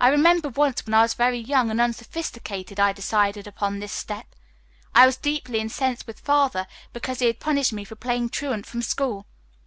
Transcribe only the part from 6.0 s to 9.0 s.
with Father because he had punished me for playing truant from